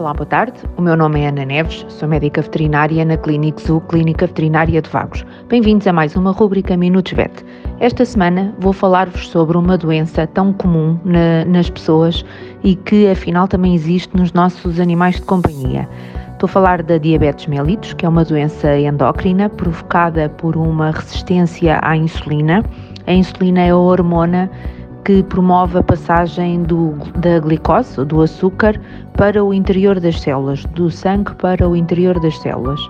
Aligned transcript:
Olá, 0.00 0.14
boa 0.14 0.24
tarde. 0.24 0.54
O 0.78 0.80
meu 0.80 0.96
nome 0.96 1.20
é 1.20 1.28
Ana 1.28 1.44
Neves, 1.44 1.84
sou 1.90 2.08
médica 2.08 2.40
veterinária 2.40 3.04
na 3.04 3.18
Clínica 3.18 3.62
Zoo, 3.62 3.82
Clínica 3.82 4.26
Veterinária 4.26 4.80
de 4.80 4.88
Vagos. 4.88 5.26
Bem-vindos 5.46 5.86
a 5.86 5.92
mais 5.92 6.16
uma 6.16 6.32
rúbrica 6.32 6.74
Minutos 6.74 7.12
Vet. 7.12 7.44
Esta 7.80 8.06
semana 8.06 8.54
vou 8.60 8.72
falar-vos 8.72 9.28
sobre 9.28 9.58
uma 9.58 9.76
doença 9.76 10.26
tão 10.26 10.54
comum 10.54 10.98
na, 11.04 11.44
nas 11.44 11.68
pessoas 11.68 12.24
e 12.64 12.76
que 12.76 13.10
afinal 13.10 13.46
também 13.46 13.74
existe 13.74 14.16
nos 14.16 14.32
nossos 14.32 14.80
animais 14.80 15.16
de 15.16 15.22
companhia. 15.22 15.86
Estou 16.32 16.46
a 16.46 16.48
falar 16.48 16.82
da 16.82 16.96
diabetes 16.96 17.46
mellitus, 17.46 17.92
que 17.92 18.06
é 18.06 18.08
uma 18.08 18.24
doença 18.24 18.74
endócrina 18.78 19.50
provocada 19.50 20.30
por 20.30 20.56
uma 20.56 20.92
resistência 20.92 21.78
à 21.82 21.94
insulina. 21.94 22.64
A 23.06 23.12
insulina 23.12 23.60
é 23.60 23.68
a 23.68 23.76
hormona 23.76 24.50
que 25.04 25.22
promove 25.22 25.78
a 25.78 25.82
passagem 25.82 26.62
do, 26.62 26.94
da 27.16 27.38
glicose, 27.40 28.04
do 28.04 28.22
açúcar, 28.22 28.80
para 29.16 29.44
o 29.44 29.52
interior 29.52 30.00
das 30.00 30.20
células, 30.20 30.64
do 30.66 30.90
sangue 30.90 31.34
para 31.34 31.68
o 31.68 31.76
interior 31.76 32.18
das 32.20 32.38
células. 32.38 32.80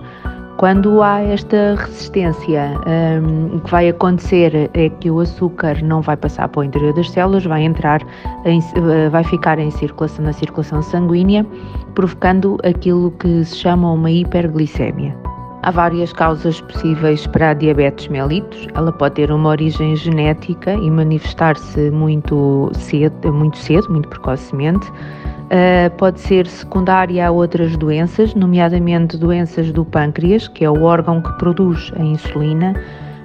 Quando 0.60 1.02
há 1.02 1.20
esta 1.20 1.74
resistência, 1.74 2.74
um, 2.86 3.56
o 3.56 3.60
que 3.60 3.70
vai 3.70 3.88
acontecer 3.88 4.70
é 4.74 4.90
que 4.90 5.10
o 5.10 5.20
açúcar 5.20 5.82
não 5.82 6.02
vai 6.02 6.18
passar 6.18 6.48
para 6.48 6.60
o 6.60 6.64
interior 6.64 6.92
das 6.92 7.10
células, 7.10 7.46
vai 7.46 7.62
entrar, 7.62 8.02
em, 8.44 8.60
eh, 8.76 9.08
vai 9.08 9.24
ficar 9.24 9.58
em 9.58 9.70
circulação, 9.70 10.22
na 10.22 10.34
circulação 10.34 10.82
sanguínea, 10.82 11.46
provocando 11.94 12.58
aquilo 12.62 13.10
que 13.12 13.42
se 13.42 13.56
chama 13.56 13.90
uma 13.90 14.10
hiperglicemia. 14.10 15.29
Há 15.62 15.70
várias 15.70 16.10
causas 16.10 16.58
possíveis 16.62 17.26
para 17.26 17.50
a 17.50 17.54
diabetes 17.54 18.08
mellitus. 18.08 18.66
Ela 18.74 18.90
pode 18.90 19.16
ter 19.16 19.30
uma 19.30 19.50
origem 19.50 19.94
genética 19.94 20.72
e 20.72 20.90
manifestar-se 20.90 21.90
muito 21.90 22.70
cedo, 22.72 23.30
muito 23.30 23.58
cedo, 23.58 23.90
muito 23.90 24.08
precocemente. 24.08 24.90
Uh, 24.90 25.90
pode 25.98 26.18
ser 26.20 26.46
secundária 26.46 27.26
a 27.26 27.30
outras 27.30 27.76
doenças, 27.76 28.34
nomeadamente 28.34 29.18
doenças 29.18 29.70
do 29.70 29.84
pâncreas, 29.84 30.48
que 30.48 30.64
é 30.64 30.70
o 30.70 30.82
órgão 30.82 31.20
que 31.20 31.32
produz 31.34 31.92
a 31.96 32.02
insulina. 32.02 32.74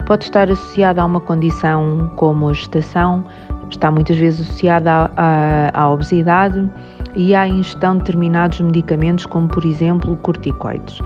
Pode 0.05 0.25
estar 0.25 0.51
associada 0.51 1.01
a 1.01 1.05
uma 1.05 1.21
condição 1.21 2.11
como 2.17 2.49
a 2.49 2.53
gestação, 2.53 3.23
está 3.69 3.89
muitas 3.89 4.17
vezes 4.17 4.41
associada 4.41 5.09
à, 5.15 5.71
à, 5.73 5.89
obesidade 5.89 6.69
e 7.15 7.33
à 7.33 7.47
ingestão 7.47 7.93
de 7.93 7.99
determinados 7.99 8.59
medicamentos, 8.59 9.25
como 9.25 9.47
por 9.47 9.65
exemplo 9.65 10.17
corticoides. 10.17 10.99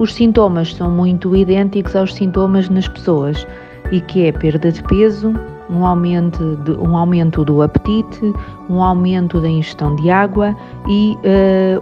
Os 0.00 0.14
sintomas 0.14 0.74
são 0.74 0.90
muito 0.90 1.36
idênticos 1.36 1.94
aos 1.94 2.14
sintomas 2.14 2.70
nas 2.70 2.88
pessoas 2.88 3.46
e 3.92 4.00
que 4.00 4.24
é 4.24 4.32
perda 4.32 4.72
de 4.72 4.82
peso, 4.84 5.34
um 5.68 5.84
aumento, 5.84 6.56
de, 6.64 6.70
um 6.70 6.96
aumento 6.96 7.44
do 7.44 7.60
apetite, 7.60 8.32
um 8.70 8.82
aumento 8.82 9.38
da 9.42 9.48
ingestão 9.48 9.94
de 9.96 10.10
água 10.10 10.56
e 10.88 11.18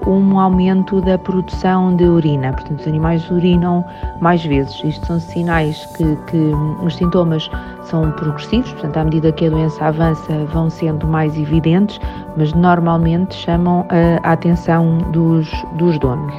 uh, 0.05 0.11
um 0.11 0.37
aumento 0.41 1.01
da 1.03 1.17
produção 1.17 1.95
de 1.95 2.03
urina. 2.03 2.53
Portanto, 2.55 2.81
os 2.81 2.89
animais 2.89 3.31
urinam 3.31 3.85
mais 4.21 4.45
vezes. 4.45 4.83
Isto 4.83 5.07
são 5.07 5.21
sinais 5.21 5.87
que, 5.97 6.17
que 6.29 6.53
os 6.85 6.97
sintomas 6.97 7.49
são 7.85 8.11
progressivos, 8.11 8.73
portanto, 8.73 8.97
à 8.97 9.05
medida 9.05 9.31
que 9.31 9.47
a 9.47 9.51
doença 9.51 9.85
avança, 9.85 10.45
vão 10.53 10.69
sendo 10.69 11.07
mais 11.07 11.39
evidentes, 11.39 12.01
mas 12.37 12.53
normalmente 12.53 13.33
chamam 13.37 13.87
a 14.25 14.33
atenção 14.33 14.99
dos, 15.13 15.49
dos 15.79 15.97
donos. 16.01 16.35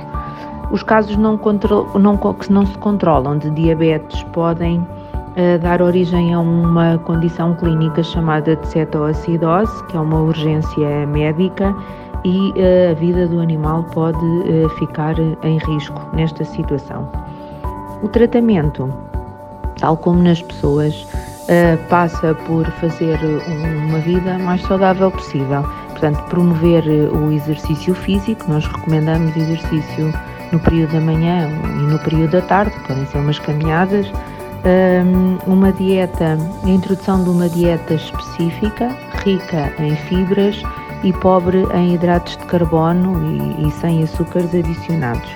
Os 0.72 0.84
casos 0.84 1.17
não, 1.17 1.39
não, 2.00 2.18
que 2.18 2.52
não 2.52 2.66
se 2.66 2.78
controlam 2.78 3.38
de 3.38 3.50
diabetes 3.50 4.22
podem 4.31 4.78
uh, 4.80 5.59
dar 5.62 5.81
origem 5.81 6.34
a 6.34 6.40
uma 6.40 7.00
condição 7.00 7.56
clínica 7.56 8.03
chamada 8.03 8.56
de 8.56 8.68
cetoacidose, 8.68 9.84
que 9.85 9.97
é 9.97 10.00
uma 10.00 10.22
urgência 10.22 11.08
médica 11.08 11.75
e 12.24 12.52
uh, 12.52 12.91
a 12.91 12.94
vida 12.94 13.28
do 13.28 13.40
animal 13.40 13.84
pode 13.96 14.24
uh, 14.24 14.69
ficar 14.78 15.16
em 15.19 15.58
risco 15.58 16.00
nesta 16.13 16.46
situação. 16.46 17.09
O 18.03 18.08
tratamento, 18.08 18.94
tal 19.79 19.97
como 19.97 20.22
nas 20.22 20.41
pessoas, 20.41 21.08
passa 21.90 22.35
por 22.46 22.63
fazer 22.74 23.18
uma 23.88 23.97
vida 24.00 24.38
mais 24.38 24.62
saudável 24.62 25.09
possível. 25.09 25.63
Portanto, 25.90 26.24
promover 26.29 26.84
o 27.12 27.31
exercício 27.31 27.96
físico, 27.96 28.46
nós 28.47 28.66
recomendamos 28.68 29.35
exercício 29.35 30.13
no 30.51 30.59
período 30.59 30.93
da 30.93 31.01
manhã 31.01 31.47
e 31.63 31.91
no 31.91 31.99
período 31.99 32.31
da 32.31 32.41
tarde, 32.41 32.75
podem 32.87 33.05
ser 33.05 33.17
umas 33.17 33.39
caminhadas, 33.39 34.11
uma 35.47 35.71
dieta, 35.71 36.37
a 36.63 36.69
introdução 36.69 37.23
de 37.23 37.29
uma 37.29 37.47
dieta 37.47 37.93
específica, 37.93 38.89
rica 39.23 39.73
em 39.79 39.95
fibras 39.95 40.61
e 41.03 41.13
pobre 41.13 41.65
em 41.73 41.93
hidratos 41.93 42.35
de 42.37 42.45
carbono 42.45 43.21
e, 43.25 43.67
e 43.67 43.71
sem 43.71 44.03
açúcares 44.03 44.53
adicionados. 44.53 45.29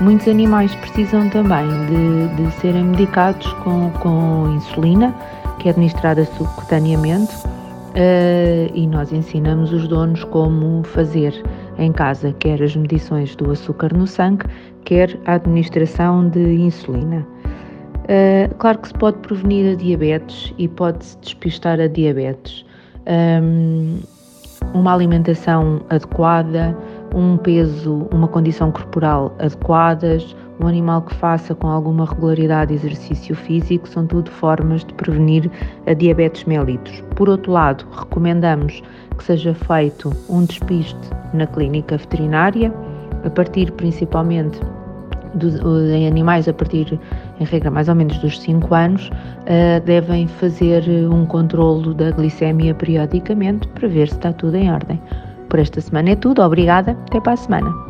Muitos 0.00 0.28
animais 0.28 0.74
precisam 0.76 1.28
também 1.28 1.68
de, 1.86 2.42
de 2.42 2.50
serem 2.60 2.84
medicados 2.84 3.52
com, 3.64 3.90
com 4.00 4.50
insulina, 4.56 5.14
que 5.58 5.68
é 5.68 5.72
administrada 5.72 6.24
subcutaneamente, 6.24 7.34
uh, 7.36 8.70
e 8.72 8.86
nós 8.86 9.12
ensinamos 9.12 9.70
os 9.72 9.86
donos 9.86 10.24
como 10.24 10.82
fazer 10.84 11.44
em 11.80 11.92
casa, 11.92 12.32
quer 12.38 12.62
as 12.62 12.76
medições 12.76 13.34
do 13.36 13.50
açúcar 13.50 13.92
no 13.92 14.06
sangue, 14.06 14.44
quer 14.84 15.18
a 15.26 15.34
administração 15.34 16.28
de 16.28 16.54
insulina. 16.54 17.26
Uh, 18.04 18.54
claro 18.56 18.78
que 18.78 18.88
se 18.88 18.94
pode 18.94 19.18
prevenir 19.18 19.72
a 19.72 19.76
diabetes 19.76 20.52
e 20.58 20.68
pode-se 20.68 21.16
despistar 21.18 21.80
a 21.80 21.86
diabetes. 21.86 22.64
Um, 23.42 23.98
uma 24.74 24.92
alimentação 24.92 25.80
adequada, 25.88 26.76
um 27.14 27.36
peso, 27.36 28.08
uma 28.12 28.28
condição 28.28 28.70
corporal 28.70 29.34
adequadas, 29.38 30.36
um 30.62 30.66
animal 30.66 31.02
que 31.02 31.14
faça 31.14 31.54
com 31.54 31.68
alguma 31.68 32.04
regularidade 32.04 32.74
exercício 32.74 33.34
físico, 33.34 33.88
são 33.88 34.06
tudo 34.06 34.30
formas 34.30 34.84
de 34.84 34.92
prevenir 34.94 35.50
a 35.86 35.94
diabetes 35.94 36.44
mellitus. 36.44 37.02
Por 37.16 37.28
outro 37.28 37.52
lado, 37.52 37.86
recomendamos 37.92 38.82
que 39.16 39.24
seja 39.24 39.54
feito 39.54 40.12
um 40.28 40.44
despiste 40.44 41.10
na 41.32 41.46
clínica 41.46 41.96
veterinária, 41.96 42.72
a 43.24 43.30
partir 43.30 43.70
principalmente 43.72 44.60
do, 45.34 45.92
em 45.92 46.06
animais 46.06 46.48
a 46.48 46.52
partir, 46.52 46.98
em 47.38 47.44
regra, 47.44 47.70
mais 47.70 47.88
ou 47.88 47.94
menos 47.94 48.18
dos 48.18 48.40
5 48.40 48.74
anos, 48.74 49.08
uh, 49.08 49.80
devem 49.84 50.26
fazer 50.26 50.82
um 51.10 51.24
controlo 51.26 51.94
da 51.94 52.10
glicemia 52.10 52.74
periodicamente 52.74 53.66
para 53.68 53.88
ver 53.88 54.08
se 54.08 54.14
está 54.14 54.32
tudo 54.32 54.56
em 54.56 54.70
ordem. 54.70 55.00
Por 55.48 55.58
esta 55.58 55.80
semana 55.80 56.10
é 56.10 56.16
tudo, 56.16 56.42
obrigada, 56.42 56.92
até 57.06 57.20
para 57.20 57.32
a 57.32 57.36
semana. 57.36 57.89